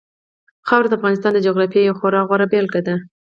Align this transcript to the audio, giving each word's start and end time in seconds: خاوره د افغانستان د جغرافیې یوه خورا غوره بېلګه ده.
خاوره 0.67 0.87
د 0.89 0.93
افغانستان 0.99 1.31
د 1.33 1.39
جغرافیې 1.47 1.81
یوه 1.87 1.97
خورا 1.99 2.21
غوره 2.27 2.45
بېلګه 2.51 2.81
ده. 2.87 2.95